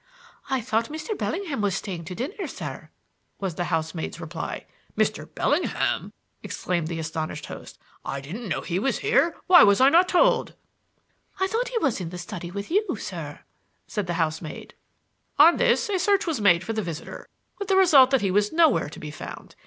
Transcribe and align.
"'I 0.49 0.61
thought 0.61 0.87
Mr. 0.89 1.15
Bellingham 1.15 1.61
was 1.61 1.75
staying 1.75 2.05
to 2.05 2.15
dinner, 2.15 2.47
sir,' 2.47 2.89
was 3.39 3.53
the 3.53 3.65
housemaid's 3.65 4.19
reply. 4.19 4.65
"'Mr. 4.97 5.29
Bellingham!' 5.35 6.11
exclaimed 6.41 6.87
the 6.87 6.97
astonished 6.97 7.45
host. 7.45 7.77
'I 8.03 8.21
didn't 8.21 8.49
know 8.49 8.61
he 8.61 8.79
was 8.79 8.97
here. 9.05 9.35
Why 9.45 9.61
was 9.61 9.79
I 9.79 9.89
not 9.89 10.09
told?' 10.09 10.55
"'I 11.39 11.45
thought 11.45 11.67
he 11.69 11.77
was 11.83 12.01
in 12.01 12.09
the 12.09 12.17
study 12.17 12.49
with 12.49 12.71
you, 12.71 12.95
sir,' 12.95 13.41
said 13.85 14.07
the 14.07 14.15
housemaid. 14.15 14.73
"On 15.37 15.57
this 15.57 15.87
a 15.87 15.99
search 15.99 16.25
was 16.25 16.41
made 16.41 16.63
for 16.63 16.73
the 16.73 16.81
visitor, 16.81 17.27
with 17.59 17.67
the 17.67 17.75
result 17.77 18.09
that 18.09 18.21
he 18.21 18.31
was 18.31 18.51
nowhere 18.51 18.89
to 18.89 18.99
be 18.99 19.11
found. 19.11 19.55